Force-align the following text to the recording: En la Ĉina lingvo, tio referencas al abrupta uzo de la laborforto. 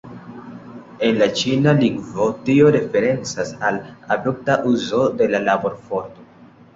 En 1.07 1.17
la 1.17 1.25
Ĉina 1.41 1.73
lingvo, 1.81 2.29
tio 2.47 2.71
referencas 2.75 3.51
al 3.69 3.77
abrupta 4.15 4.55
uzo 4.73 5.03
de 5.21 5.29
la 5.35 5.43
laborforto. 5.51 6.27